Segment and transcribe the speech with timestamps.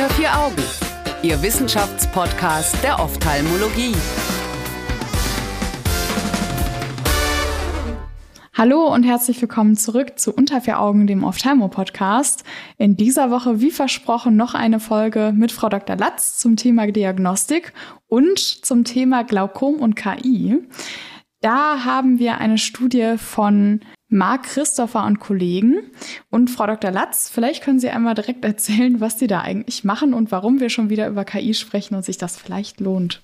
[0.00, 0.62] Unter vier Augen,
[1.22, 3.94] Ihr Wissenschaftspodcast der Ophthalmologie.
[8.54, 12.44] Hallo und herzlich willkommen zurück zu Unter vier Augen, dem Ophthalmo-Podcast.
[12.78, 15.96] In dieser Woche, wie versprochen, noch eine Folge mit Frau Dr.
[15.96, 17.74] Latz zum Thema Diagnostik
[18.08, 20.62] und zum Thema Glaukom und KI.
[21.42, 23.80] Da haben wir eine Studie von
[24.10, 25.78] Marc Christopher und Kollegen.
[26.28, 26.90] Und Frau Dr.
[26.90, 30.68] Latz, vielleicht können Sie einmal direkt erzählen, was Sie da eigentlich machen und warum wir
[30.68, 33.22] schon wieder über KI sprechen und sich das vielleicht lohnt.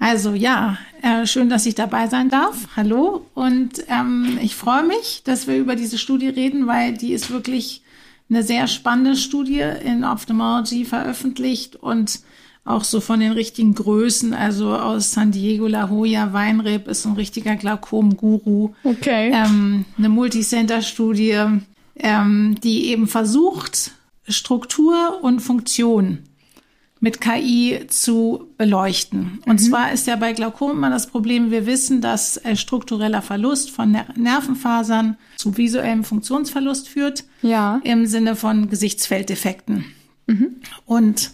[0.00, 2.68] Also ja, äh, schön, dass ich dabei sein darf.
[2.76, 3.24] Hallo.
[3.34, 7.82] Und ähm, ich freue mich, dass wir über diese Studie reden, weil die ist wirklich
[8.28, 12.20] eine sehr spannende Studie in Ophthalmology veröffentlicht und
[12.64, 17.12] auch so von den richtigen Größen, also aus San Diego, La Jolla, Weinreb ist ein
[17.12, 18.70] richtiger Glaukom-Guru.
[18.84, 19.32] Okay.
[19.34, 21.44] Ähm, eine Multicenter-Studie,
[21.96, 23.92] ähm, die eben versucht,
[24.26, 26.20] Struktur und Funktion
[27.00, 29.40] mit KI zu beleuchten.
[29.44, 29.64] Und mhm.
[29.64, 33.90] zwar ist ja bei Glaukom immer das Problem, wir wissen, dass äh, struktureller Verlust von
[33.92, 37.24] Ner Nervenfasern zu visuellem Funktionsverlust führt.
[37.42, 37.82] Ja.
[37.84, 39.84] Im Sinne von Gesichtsfelddefekten.
[40.26, 40.56] Mhm.
[40.86, 41.32] Und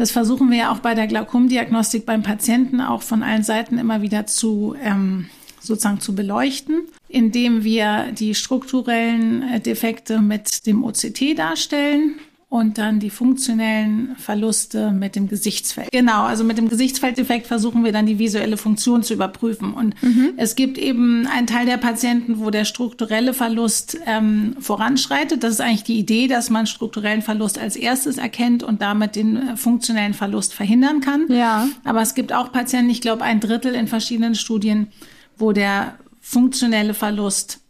[0.00, 4.00] das versuchen wir ja auch bei der Glaukomdiagnostik beim Patienten auch von allen Seiten immer
[4.00, 5.28] wieder zu ähm,
[5.60, 12.14] sozusagen zu beleuchten, indem wir die strukturellen äh, Defekte mit dem OCT darstellen
[12.50, 15.92] und dann die funktionellen Verluste mit dem Gesichtsfeld.
[15.92, 19.72] Genau, also mit dem Gesichtsfelddefekt versuchen wir dann die visuelle Funktion zu überprüfen.
[19.72, 20.32] Und mhm.
[20.36, 25.44] es gibt eben einen Teil der Patienten, wo der strukturelle Verlust ähm, voranschreitet.
[25.44, 29.36] Das ist eigentlich die Idee, dass man strukturellen Verlust als erstes erkennt und damit den
[29.36, 31.26] äh, funktionellen Verlust verhindern kann.
[31.30, 31.68] Ja.
[31.84, 34.88] Aber es gibt auch Patienten, ich glaube ein Drittel in verschiedenen Studien,
[35.38, 37.60] wo der funktionelle Verlust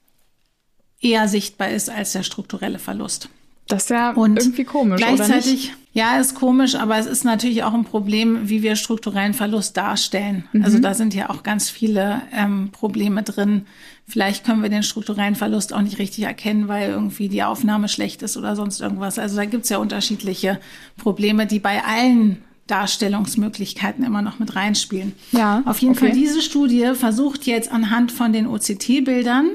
[1.02, 3.28] eher sichtbar ist als der strukturelle Verlust.
[3.70, 4.98] Das ist ja und irgendwie komisch.
[4.98, 9.76] Gleichzeitig, ja, ist komisch, aber es ist natürlich auch ein Problem, wie wir strukturellen Verlust
[9.76, 10.44] darstellen.
[10.52, 10.64] Mhm.
[10.64, 13.66] Also da sind ja auch ganz viele ähm, Probleme drin.
[14.06, 18.22] Vielleicht können wir den strukturellen Verlust auch nicht richtig erkennen, weil irgendwie die Aufnahme schlecht
[18.22, 19.18] ist oder sonst irgendwas.
[19.18, 20.60] Also da gibt's ja unterschiedliche
[20.96, 25.12] Probleme, die bei allen Darstellungsmöglichkeiten immer noch mit reinspielen.
[25.32, 25.62] Ja.
[25.64, 26.06] Auf jeden okay.
[26.06, 29.48] Fall diese Studie versucht jetzt anhand von den OCT-Bildern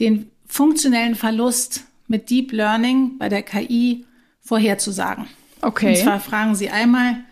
[0.00, 4.04] den funktionellen Verlust mit Deep Learning bei der KI
[4.40, 5.26] vorherzusagen.
[5.62, 5.90] Okay.
[5.90, 7.24] Und zwar fragen Sie einmal,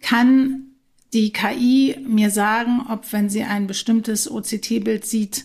[0.00, 0.66] kann
[1.12, 5.44] die KI mir sagen, ob wenn sie ein bestimmtes OCT-Bild sieht,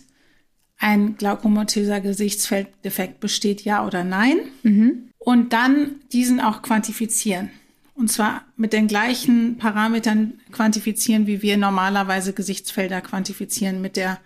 [0.78, 4.38] ein glaukomatöser Gesichtsfelddefekt besteht, ja oder nein?
[4.62, 5.08] Mhm.
[5.18, 7.50] Und dann diesen auch quantifizieren.
[7.94, 14.20] Und zwar mit den gleichen Parametern quantifizieren, wie wir normalerweise Gesichtsfelder quantifizieren, mit der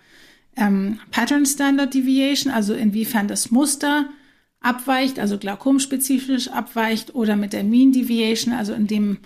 [0.55, 4.09] ähm, Pattern Standard Deviation, also inwiefern das Muster
[4.63, 9.19] abweicht, also glaukomspezifisch abweicht oder mit der Mean Deviation, also in dem,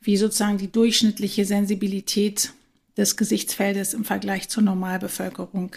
[0.00, 2.52] wie sozusagen die durchschnittliche Sensibilität
[2.96, 5.72] des Gesichtsfeldes im Vergleich zur Normalbevölkerung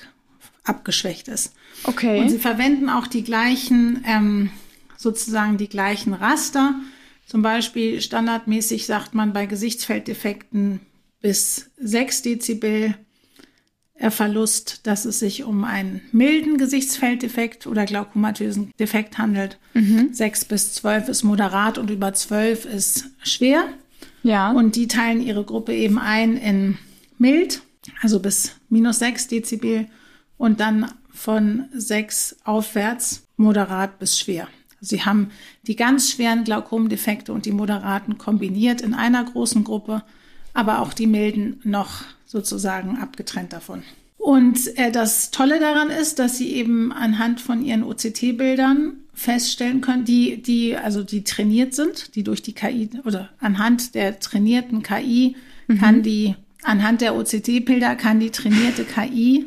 [0.63, 1.53] abgeschwächt ist.
[1.83, 2.21] Okay.
[2.21, 4.51] Und sie verwenden auch die gleichen, ähm,
[4.97, 6.75] sozusagen die gleichen Raster.
[7.25, 10.79] Zum Beispiel standardmäßig sagt man bei Gesichtsfelddefekten
[11.21, 12.95] bis 6 Dezibel
[13.99, 19.57] Verlust, dass es sich um einen milden Gesichtsfelddefekt oder glaukomatösen Defekt handelt.
[19.73, 20.09] Mhm.
[20.13, 23.65] 6 bis 12 ist moderat und über 12 ist schwer.
[24.23, 24.51] Ja.
[24.51, 26.77] Und die teilen ihre Gruppe eben ein in
[27.17, 27.61] mild,
[28.01, 29.87] also bis minus 6 Dezibel
[30.37, 34.47] und dann von 6 aufwärts moderat bis schwer.
[34.79, 35.31] Sie haben
[35.65, 40.03] die ganz schweren Glaukomdefekte und die moderaten kombiniert in einer großen Gruppe,
[40.53, 43.81] aber auch die milden noch sozusagen abgetrennt davon.
[44.17, 50.05] Und äh, das Tolle daran ist, dass sie eben anhand von ihren OCT-Bildern feststellen können,
[50.05, 55.35] die, die, also die trainiert sind, die durch die KI oder anhand der trainierten KI
[55.67, 55.79] mhm.
[55.79, 59.45] kann die, anhand der OCT-Bilder kann die trainierte KI.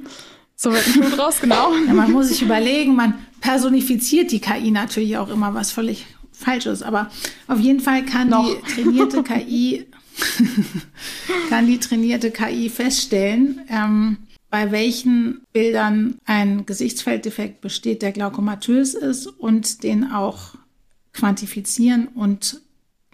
[0.57, 1.73] So wird ein Schuh draus, genau.
[1.87, 6.67] Ja, man muss sich überlegen, man personifiziert die KI natürlich auch immer, was völlig falsch
[6.67, 6.83] ist.
[6.83, 7.11] Aber
[7.49, 8.47] auf jeden Fall kann Noch.
[8.47, 9.87] die trainierte KI
[11.49, 14.19] kann die trainierte KI feststellen, ähm,
[14.50, 20.55] bei welchen Bildern ein Gesichtsfelddefekt besteht, der glaukomatös ist und den auch
[21.12, 22.61] quantifizieren und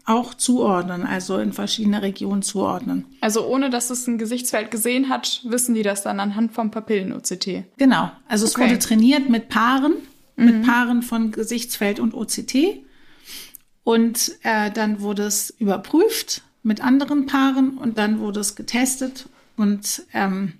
[0.06, 3.04] auch zuordnen, also in verschiedene Regionen zuordnen.
[3.20, 7.64] Also ohne dass es ein Gesichtsfeld gesehen hat, wissen die das dann anhand vom Papillen-OCT.
[7.76, 8.12] Genau.
[8.28, 9.94] Also es wurde trainiert mit Paaren,
[10.36, 10.44] mhm.
[10.44, 12.84] mit Paaren von Gesichtsfeld und OCT.
[13.82, 20.02] Und äh, dann wurde es überprüft mit anderen Paaren und dann wurde es getestet und
[20.12, 20.54] ähm,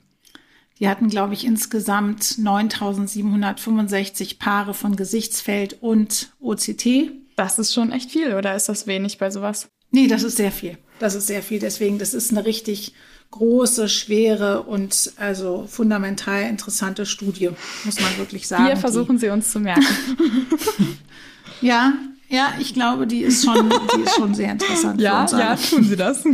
[0.78, 7.10] die hatten, glaube ich, insgesamt 9.765 Paare von Gesichtsfeld und OCT.
[7.34, 9.68] Das ist schon echt viel, oder ist das wenig bei sowas?
[9.90, 10.78] Nee, das ist sehr viel.
[10.98, 11.58] Das ist sehr viel.
[11.58, 12.94] Deswegen, das ist eine richtig
[13.30, 17.50] große, schwere und also fundamental interessante Studie,
[17.84, 18.66] muss man wirklich sagen.
[18.66, 19.82] Hier versuchen Sie uns zu merken.
[21.60, 21.94] ja,
[22.28, 25.00] ja, ich glaube, die ist schon, die ist schon sehr interessant.
[25.00, 26.24] ja, ja, tun Sie das.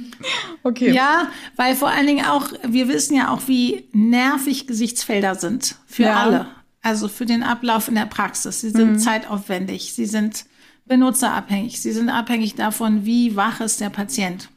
[0.62, 0.92] okay.
[0.92, 6.04] Ja, weil vor allen Dingen auch, wir wissen ja auch, wie nervig Gesichtsfelder sind für
[6.04, 6.22] ja.
[6.22, 6.46] alle.
[6.82, 8.60] Also für den Ablauf in der Praxis.
[8.60, 8.98] Sie sind mhm.
[8.98, 10.44] zeitaufwendig, sie sind
[10.86, 14.48] benutzerabhängig, sie sind abhängig davon, wie wach ist der Patient.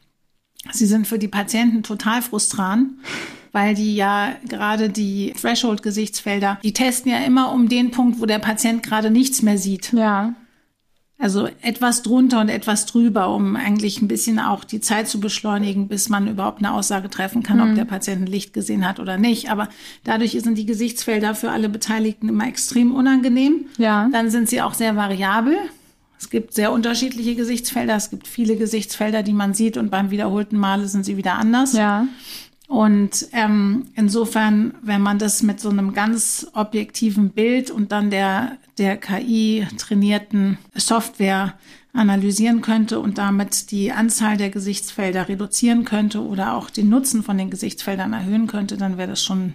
[0.71, 2.99] Sie sind für die Patienten total frustran,
[3.51, 8.39] weil die ja gerade die Threshold-Gesichtsfelder, die testen ja immer um den Punkt, wo der
[8.39, 9.91] Patient gerade nichts mehr sieht.
[9.93, 10.33] Ja.
[11.23, 15.87] Also etwas drunter und etwas drüber, um eigentlich ein bisschen auch die Zeit zu beschleunigen,
[15.87, 17.69] bis man überhaupt eine Aussage treffen kann, mhm.
[17.69, 19.49] ob der Patient ein Licht gesehen hat oder nicht.
[19.49, 19.69] Aber
[20.03, 23.67] dadurch sind die Gesichtsfelder für alle Beteiligten immer extrem unangenehm.
[23.77, 24.09] Ja.
[24.11, 25.55] Dann sind sie auch sehr variabel.
[26.19, 27.95] Es gibt sehr unterschiedliche Gesichtsfelder.
[27.95, 31.71] Es gibt viele Gesichtsfelder, die man sieht und beim wiederholten Male sind sie wieder anders.
[31.71, 32.05] Ja.
[32.73, 38.57] Und ähm, insofern, wenn man das mit so einem ganz objektiven Bild und dann der,
[38.79, 41.53] der KI trainierten Software
[41.93, 47.37] analysieren könnte und damit die Anzahl der Gesichtsfelder reduzieren könnte oder auch den Nutzen von
[47.37, 49.53] den Gesichtsfeldern erhöhen könnte, dann wäre das schon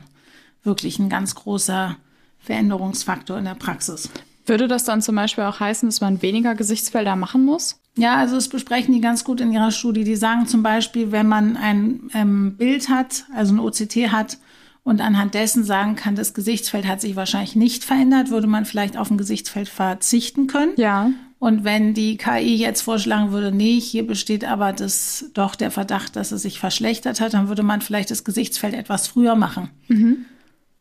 [0.63, 1.97] wirklich ein ganz großer
[2.39, 4.09] Veränderungsfaktor in der Praxis.
[4.47, 7.81] Würde das dann zum Beispiel auch heißen, dass man weniger Gesichtsfelder machen muss?
[7.99, 10.05] Ja, also das besprechen die ganz gut in ihrer Studie.
[10.05, 14.39] Die sagen zum Beispiel, wenn man ein ähm, Bild hat, also ein OCT hat
[14.85, 18.97] und anhand dessen sagen kann, das Gesichtsfeld hat sich wahrscheinlich nicht verändert, würde man vielleicht
[18.97, 20.73] auf ein Gesichtsfeld verzichten können.
[20.77, 21.11] Ja.
[21.41, 26.17] Und wenn die KI jetzt vorschlagen würde, nee, hier besteht aber das, doch der Verdacht,
[26.17, 29.71] dass es sich verschlechtert hat, dann würde man vielleicht das Gesichtsfeld etwas früher machen.
[29.89, 30.25] Mhm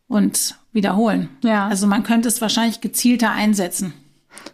[0.07, 1.29] und wiederholen.
[1.43, 1.67] Ja.
[1.67, 3.93] Also man könnte es wahrscheinlich gezielter einsetzen.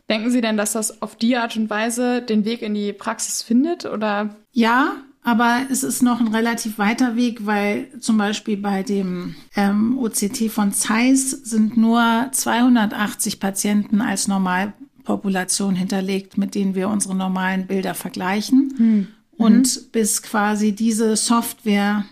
[0.09, 3.41] Denken Sie denn, dass das auf die Art und Weise den Weg in die Praxis
[3.41, 4.35] findet oder?
[4.51, 4.93] Ja,
[5.23, 10.51] aber es ist noch ein relativ weiter Weg, weil zum Beispiel bei dem ähm, OCT
[10.51, 17.93] von Zeiss sind nur 280 Patienten als Normalpopulation hinterlegt, mit denen wir unsere normalen Bilder
[17.93, 18.73] vergleichen.
[18.77, 19.07] Hm.
[19.37, 19.89] Und mhm.
[19.91, 22.05] bis quasi diese Software,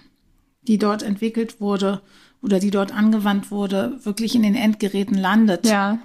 [0.63, 2.01] die dort entwickelt wurde,
[2.41, 6.00] oder die dort angewandt wurde, wirklich in den Endgeräten landet, ja.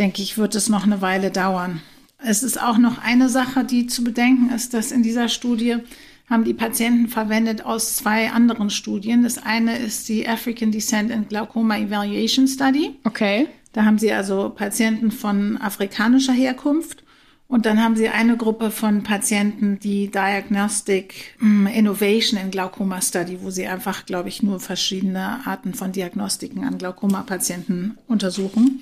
[0.00, 1.80] Denke ich, wird es noch eine Weile dauern.
[2.18, 5.76] Es ist auch noch eine Sache, die zu bedenken ist, dass in dieser Studie
[6.28, 9.22] haben die Patienten verwendet aus zwei anderen Studien.
[9.22, 12.96] Das eine ist die African Descent and Glaucoma Evaluation Study.
[13.04, 13.46] Okay.
[13.72, 17.04] Da haben sie also Patienten von afrikanischer Herkunft
[17.46, 23.38] und dann haben sie eine Gruppe von Patienten, die Diagnostic mm, Innovation in Glaukoma Study,
[23.42, 28.80] wo sie einfach, glaube ich, nur verschiedene Arten von Diagnostiken an Glaukoma-Patienten untersuchen.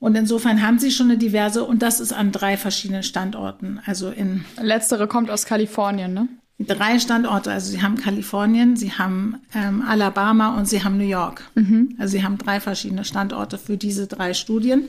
[0.00, 3.80] Und insofern haben sie schon eine diverse, und das ist an drei verschiedenen Standorten.
[3.84, 4.44] Also in.
[4.60, 6.28] Letztere kommt aus Kalifornien, ne?
[6.60, 7.52] Drei Standorte.
[7.52, 11.44] Also sie haben Kalifornien, sie haben ähm, Alabama und sie haben New York.
[11.54, 11.94] Mhm.
[11.98, 14.88] Also sie haben drei verschiedene Standorte für diese drei Studien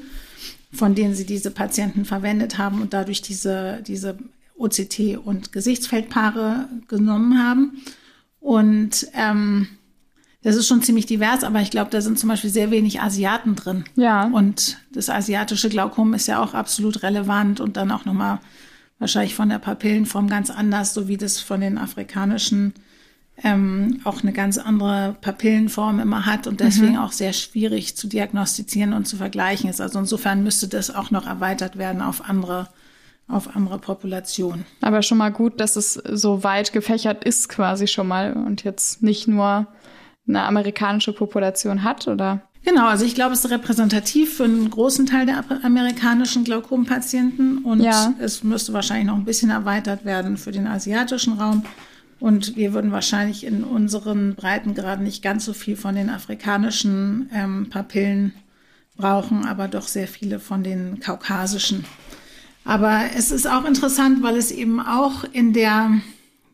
[0.72, 4.18] von denen sie diese Patienten verwendet haben und dadurch diese, diese
[4.58, 7.82] OCT und Gesichtsfeldpaare genommen haben.
[8.40, 9.68] Und ähm,
[10.42, 13.56] das ist schon ziemlich divers, aber ich glaube, da sind zum Beispiel sehr wenig Asiaten
[13.56, 13.84] drin.
[13.96, 14.26] Ja.
[14.28, 18.40] Und das asiatische Glaukom ist ja auch absolut relevant und dann auch nochmal
[19.00, 22.74] wahrscheinlich von der Papillenform ganz anders, so wie das von den afrikanischen
[23.44, 27.00] ähm, auch eine ganz andere Papillenform immer hat und deswegen mhm.
[27.00, 29.80] auch sehr schwierig zu diagnostizieren und zu vergleichen ist.
[29.80, 32.70] Also insofern müsste das auch noch erweitert werden auf andere
[33.30, 34.66] auf andere Populationen.
[34.82, 39.04] Aber schon mal gut, dass es so weit gefächert ist quasi schon mal und jetzt
[39.04, 39.68] nicht nur
[40.30, 42.42] eine amerikanische Population hat, oder?
[42.64, 47.82] Genau, also ich glaube, es ist repräsentativ für einen großen Teil der amerikanischen Glaukompatienten und
[47.82, 48.14] ja.
[48.20, 51.64] es müsste wahrscheinlich noch ein bisschen erweitert werden für den asiatischen Raum.
[52.20, 57.70] Und wir würden wahrscheinlich in unseren Breitengraden nicht ganz so viel von den afrikanischen ähm,
[57.70, 58.34] Papillen
[58.98, 61.86] brauchen, aber doch sehr viele von den kaukasischen.
[62.66, 65.92] Aber es ist auch interessant, weil es eben auch in der,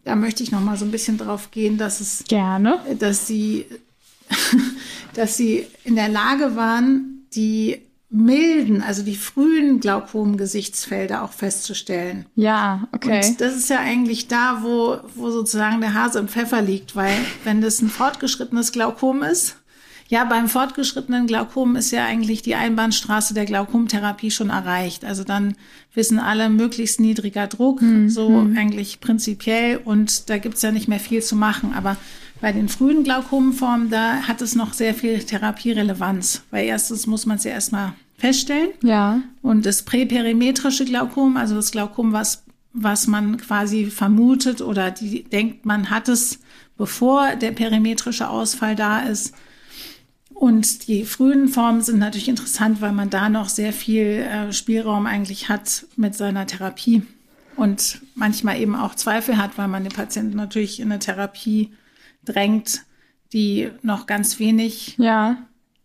[0.06, 3.66] da möchte ich noch mal so ein bisschen drauf gehen, dass es gerne, dass sie,
[5.14, 12.28] dass sie in der Lage waren, die milden, also die frühen Glaukom-Gesichtsfelder auch festzustellen.
[12.36, 13.28] Ja, okay.
[13.28, 17.18] Und das ist ja eigentlich da, wo, wo sozusagen der Hase im Pfeffer liegt, weil
[17.44, 19.58] wenn das ein fortgeschrittenes Glaukom ist,
[20.08, 25.04] ja, beim fortgeschrittenen Glaukom ist ja eigentlich die Einbahnstraße der Glaukomtherapie schon erreicht.
[25.04, 25.56] Also dann
[25.96, 28.10] wissen alle möglichst niedriger Druck, mhm.
[28.10, 28.56] so hm.
[28.58, 31.74] eigentlich prinzipiell und da gibt's ja nicht mehr viel zu machen.
[31.74, 31.98] Aber
[32.40, 37.38] bei den frühen Glaukomenformen, da hat es noch sehr viel Therapierelevanz, weil erstens muss man
[37.38, 38.70] es ja erstmal feststellen.
[38.84, 39.22] Ja.
[39.42, 42.44] Und das präperimetrische Glaukom, also das Glaukom, was
[42.78, 46.40] was man quasi vermutet oder die denkt, man hat es,
[46.78, 49.34] bevor der perimetrische Ausfall da ist.
[50.36, 55.06] Und die frühen Formen sind natürlich interessant, weil man da noch sehr viel äh, Spielraum
[55.06, 57.04] eigentlich hat mit seiner Therapie
[57.56, 61.72] und manchmal eben auch Zweifel hat, weil man den Patienten natürlich in eine Therapie
[62.26, 62.82] drängt,
[63.32, 65.38] die noch ganz wenig ja.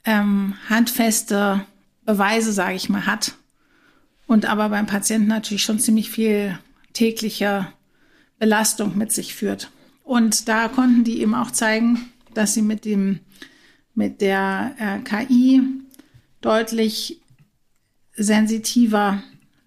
[0.05, 1.65] ähm, handfeste
[2.05, 3.35] Beweise, sage ich mal, hat.
[4.27, 6.59] Und aber beim Patienten natürlich schon ziemlich viel
[6.93, 7.69] tägliche
[8.41, 9.71] Belastung mit sich führt.
[10.03, 13.21] Und da konnten die eben auch zeigen, dass sie mit dem
[13.95, 15.63] mit der äh, KI
[16.41, 17.21] deutlich
[18.15, 19.23] sensitiver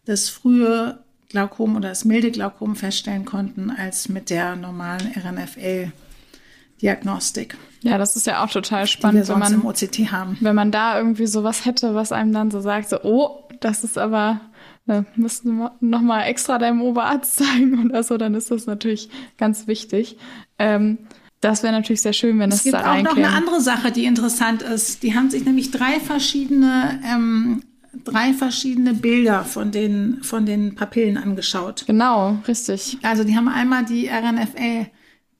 [0.05, 7.57] das frühe Glaukom oder das milde Glaukom feststellen konnten als mit der normalen RNFL-Diagnostik.
[7.81, 10.37] Ja, das ist ja auch total spannend, wenn man im OCT haben.
[10.41, 13.97] Wenn man da irgendwie sowas hätte, was einem dann so sagt, so, oh, das ist
[13.97, 14.41] aber,
[14.85, 19.09] da müssten wir noch mal extra deinem Oberarzt zeigen oder so, dann ist das natürlich
[19.37, 20.17] ganz wichtig.
[20.59, 20.99] Ähm,
[21.43, 23.91] das wäre natürlich sehr schön, wenn es, es gibt da auch noch eine andere Sache,
[23.91, 25.03] die interessant ist.
[25.03, 27.63] Die haben sich nämlich drei verschiedene ähm,
[28.03, 31.85] drei verschiedene Bilder von den von den Papillen angeschaut.
[31.85, 32.97] Genau, richtig.
[33.01, 34.87] Also die haben einmal die RNFL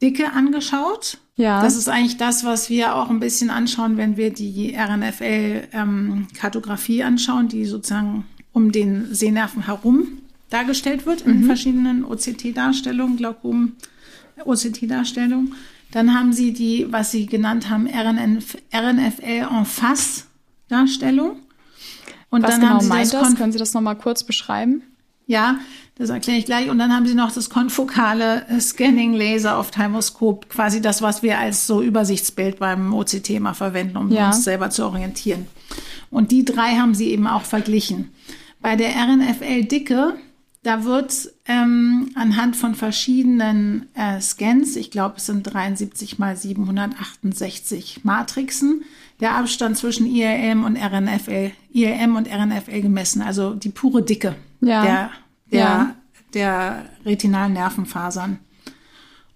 [0.01, 1.19] Dicke angeschaut.
[1.35, 1.61] Ja.
[1.63, 7.07] Das ist eigentlich das, was wir auch ein bisschen anschauen, wenn wir die RNFL-Kartografie ähm,
[7.07, 10.19] anschauen, die sozusagen um den Sehnerven herum
[10.51, 11.45] dargestellt wird in mhm.
[11.45, 15.55] verschiedenen OCT-Darstellungen, Glaukom-OCT-Darstellungen.
[15.93, 20.25] Dann haben sie die, was sie genannt haben, RNF, RNFL en face
[20.67, 21.37] Darstellung.
[22.31, 23.29] Und was dann genau haben sie meint das?
[23.29, 23.35] das?
[23.35, 24.81] Können Sie das nochmal kurz beschreiben?
[25.27, 25.59] Ja,
[25.95, 26.71] das erkläre ich gleich.
[26.71, 31.67] Und dann haben sie noch das konfokale Scanning Laser Ophthalmoskop, quasi das, was wir als
[31.67, 34.27] so Übersichtsbild beim OCT mal verwenden, um ja.
[34.27, 35.45] uns selber zu orientieren.
[36.09, 38.09] Und die drei haben sie eben auch verglichen.
[38.61, 40.15] Bei der RNFL-Dicke
[40.63, 48.03] da wird ähm, anhand von verschiedenen äh, Scans, ich glaube es sind 73 mal 768
[48.03, 48.83] Matrixen,
[49.19, 54.83] der Abstand zwischen ILM und RNFL, ILM und RNFL gemessen, also die pure Dicke ja.
[54.83, 55.09] der,
[55.51, 55.95] der, ja.
[56.33, 58.39] der retinalen Nervenfasern.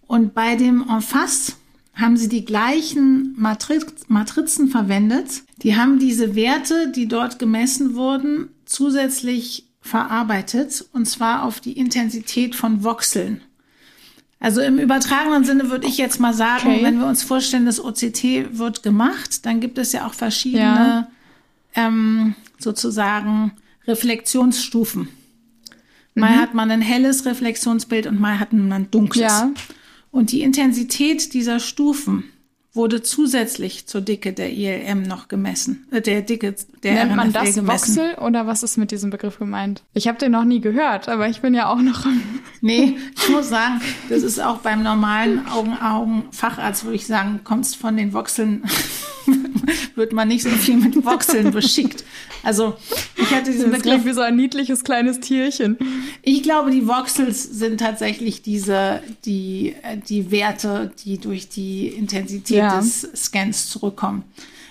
[0.08, 1.58] Und bei dem Enfas
[1.94, 5.44] haben sie die gleichen Matriz Matrizen verwendet.
[5.64, 12.56] Die haben diese Werte, die dort gemessen wurden, zusätzlich verarbeitet, und zwar auf die Intensität
[12.56, 13.42] von Voxeln.
[14.40, 16.84] Also im übertragenen Sinne würde ich jetzt mal sagen, okay.
[16.84, 21.08] wenn wir uns vorstellen, das OCT wird gemacht, dann gibt es ja auch verschiedene ja.
[21.74, 23.54] Ähm, sozusagen
[23.88, 25.10] Reflexionsstufen.
[26.14, 26.42] Mal mhm.
[26.42, 29.22] hat man ein helles Reflexionsbild und mal hat man ein dunkles.
[29.22, 29.52] Ja.
[30.12, 32.26] Und die Intensität dieser Stufen
[32.74, 35.88] wurde zusätzlich zur Dicke der ILM noch gemessen.
[35.92, 37.96] Äh, der Dicke der Nennt man das gemessen.
[37.96, 39.84] Voxel oder was ist mit diesem Begriff gemeint?
[39.94, 42.06] Ich habe den noch nie gehört, aber ich bin ja auch noch.
[42.62, 47.98] nee, ich muss sagen, das ist auch beim normalen Augen-Augen-Facharzt, würde ich sagen, kommst von
[47.98, 48.64] den Voxeln,
[49.96, 52.04] wird man nicht so viel mit Voxeln beschickt.
[52.44, 52.78] Also
[53.16, 55.78] ich hatte diesen das Begriff wie so ein niedliches kleines Tierchen.
[56.22, 62.58] Ich glaube, die Voxels sind tatsächlich diese die äh, die Werte, die durch die Intensität
[62.58, 62.78] ja.
[62.78, 64.24] des Scans zurückkommen.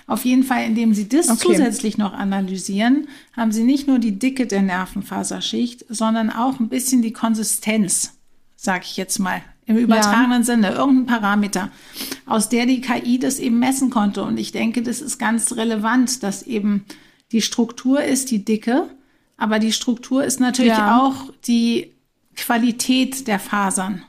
[0.07, 1.49] Auf jeden Fall, indem Sie das okay.
[1.49, 7.03] zusätzlich noch analysieren, haben Sie nicht nur die Dicke der Nervenfaserschicht, sondern auch ein bisschen
[7.03, 8.13] die Konsistenz,
[8.55, 10.45] sag ich jetzt mal, im übertragenen ja.
[10.45, 11.71] Sinne, irgendein Parameter,
[12.25, 14.23] aus der die KI das eben messen konnte.
[14.23, 16.85] Und ich denke, das ist ganz relevant, dass eben
[17.33, 18.89] die Struktur ist die Dicke,
[19.37, 21.01] aber die Struktur ist natürlich ja.
[21.01, 21.93] auch die
[22.37, 24.03] Qualität der Fasern.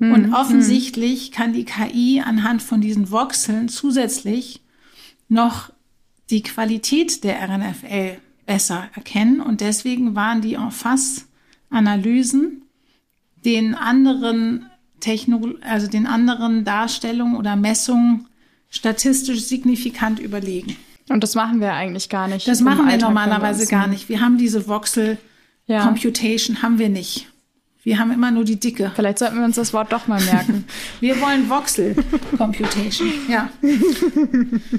[0.00, 1.32] Hm, Und offensichtlich hm.
[1.32, 4.61] kann die KI anhand von diesen Voxeln zusätzlich
[5.32, 5.72] noch
[6.30, 9.40] die Qualität der RNFL besser erkennen.
[9.40, 12.62] Und deswegen waren die En-Face-Analysen
[13.44, 14.66] den anderen
[15.00, 18.28] Techno also den anderen Darstellungen oder Messungen
[18.70, 20.76] statistisch signifikant überlegen.
[21.08, 22.46] Und das machen wir eigentlich gar nicht.
[22.46, 24.08] Das machen wir Alltag normalerweise gar nicht.
[24.08, 25.18] Wir haben diese Voxel
[25.66, 25.84] ja.
[25.84, 27.26] Computation haben wir nicht.
[27.82, 28.92] Wir haben immer nur die Dicke.
[28.94, 30.66] Vielleicht sollten wir uns das Wort doch mal merken.
[31.00, 31.96] wir wollen Voxel
[32.38, 33.10] Computation.
[33.28, 33.50] Ja.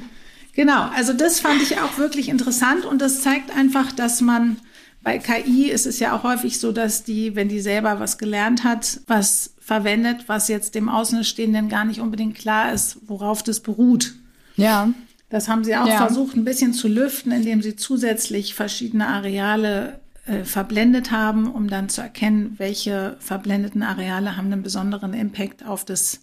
[0.54, 0.90] genau.
[0.96, 4.58] Also das fand ich auch wirklich interessant und das zeigt einfach, dass man
[5.04, 8.64] bei KI ist es ja auch häufig so, dass die, wenn die selber was gelernt
[8.64, 14.14] hat, was verwendet, was jetzt dem Außenstehenden gar nicht unbedingt klar ist, worauf das beruht.
[14.56, 14.90] Ja.
[15.30, 15.98] Das haben sie auch ja.
[15.98, 21.90] versucht, ein bisschen zu lüften, indem sie zusätzlich verschiedene Areale äh, verblendet haben, um dann
[21.90, 26.22] zu erkennen, welche verblendeten Areale haben einen besonderen Impact auf das,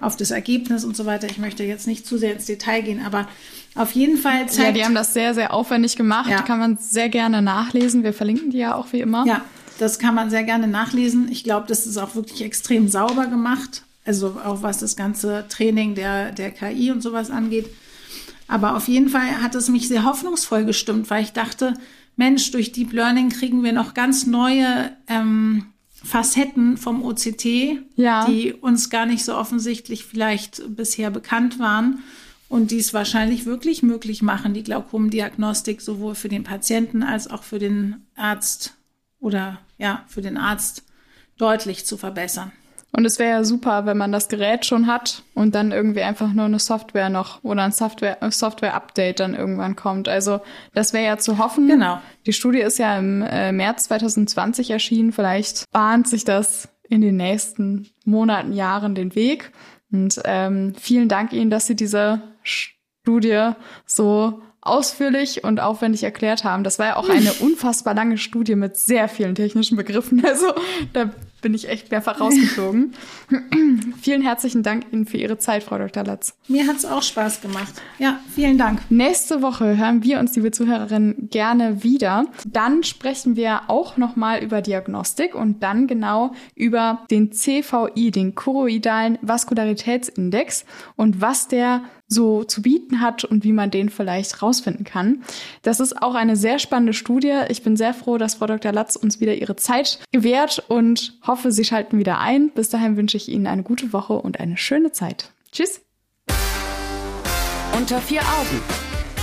[0.00, 1.26] auf das Ergebnis und so weiter.
[1.28, 3.28] Ich möchte jetzt nicht zu sehr ins Detail gehen, aber
[3.74, 4.68] auf jeden Fall zeigt.
[4.68, 6.30] Ja, die haben das sehr, sehr aufwendig gemacht.
[6.30, 6.42] Ja.
[6.42, 8.02] Kann man sehr gerne nachlesen.
[8.02, 9.26] Wir verlinken die ja auch wie immer.
[9.26, 9.42] Ja.
[9.78, 11.30] das kann man sehr gerne nachlesen.
[11.30, 13.82] Ich glaube, das ist auch wirklich extrem sauber gemacht.
[14.04, 17.66] Also auch was das ganze Training der, der KI und sowas angeht.
[18.48, 21.74] Aber auf jeden Fall hat es mich sehr hoffnungsvoll gestimmt, weil ich dachte,
[22.16, 25.66] Mensch, durch Deep Learning kriegen wir noch ganz neue ähm,
[26.02, 27.44] Facetten vom OCT,
[27.96, 28.26] ja.
[28.26, 32.02] die uns gar nicht so offensichtlich vielleicht bisher bekannt waren
[32.48, 37.42] und die es wahrscheinlich wirklich möglich machen, die Glaukomdiagnostik sowohl für den Patienten als auch
[37.42, 38.74] für den Arzt
[39.20, 40.84] oder ja, für den Arzt
[41.36, 42.52] deutlich zu verbessern.
[42.92, 46.32] Und es wäre ja super, wenn man das Gerät schon hat und dann irgendwie einfach
[46.32, 50.08] nur eine Software noch oder ein Software, Software-Update dann irgendwann kommt.
[50.08, 50.40] Also
[50.74, 51.68] das wäre ja zu hoffen.
[51.68, 52.00] Genau.
[52.26, 55.12] Die Studie ist ja im äh, März 2020 erschienen.
[55.12, 59.52] Vielleicht bahnt sich das in den nächsten Monaten, Jahren den Weg.
[59.92, 63.50] Und ähm, vielen Dank Ihnen, dass Sie diese Studie
[63.86, 66.64] so ausführlich und aufwendig erklärt haben.
[66.64, 70.22] Das war ja auch eine unfassbar lange Studie mit sehr vielen technischen Begriffen.
[70.30, 70.52] Also
[70.92, 72.94] da bin ich echt mehrfach rausgeflogen.
[74.00, 76.04] vielen herzlichen Dank Ihnen für Ihre Zeit, Frau Dr.
[76.04, 76.34] Latz.
[76.48, 77.74] Mir hat es auch Spaß gemacht.
[77.98, 78.80] Ja, vielen Dank.
[78.90, 82.26] Nächste Woche hören wir uns, liebe Zuhörerinnen, gerne wieder.
[82.46, 89.18] Dann sprechen wir auch nochmal über Diagnostik und dann genau über den CVI, den choroidalen
[89.22, 90.64] Vaskularitätsindex
[90.96, 95.22] und was der so zu bieten hat und wie man den vielleicht rausfinden kann.
[95.62, 97.40] Das ist auch eine sehr spannende Studie.
[97.48, 98.72] Ich bin sehr froh, dass Frau Dr.
[98.72, 102.50] Latz uns wieder ihre Zeit gewährt und hoffe, Sie schalten wieder ein.
[102.50, 105.30] Bis dahin wünsche ich Ihnen eine gute Woche und eine schöne Zeit.
[105.52, 105.80] Tschüss.
[107.76, 108.60] Unter vier Augen.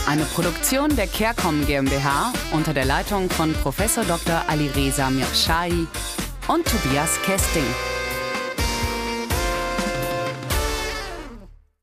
[0.07, 3.77] Eine Produktion der CareCom GmbH unter der Leitung von Prof.
[4.07, 4.41] Dr.
[4.47, 5.85] Alireza Mirshahi
[6.47, 7.65] und Tobias Kesting.